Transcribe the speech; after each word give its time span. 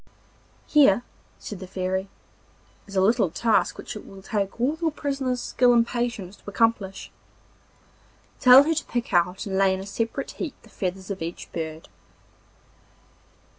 'Here,' 0.65 1.03
said 1.37 1.59
the 1.59 1.67
Fairy, 1.67 2.09
'is 2.87 2.95
a 2.95 3.01
little 3.01 3.29
task 3.29 3.77
which 3.77 3.95
it 3.95 4.03
will 4.03 4.23
take 4.23 4.59
all 4.59 4.75
your 4.81 4.89
prisoner's 4.89 5.39
skill 5.39 5.73
and 5.73 5.85
patience 5.85 6.37
to 6.37 6.49
accomplish. 6.49 7.11
Tell 8.39 8.63
her 8.63 8.73
to 8.73 8.85
pick 8.85 9.13
out 9.13 9.45
and 9.45 9.59
lay 9.59 9.75
in 9.75 9.79
a 9.79 9.85
separate 9.85 10.31
heap 10.31 10.55
the 10.63 10.69
feathers 10.71 11.11
of 11.11 11.21
each 11.21 11.51
bird. 11.51 11.87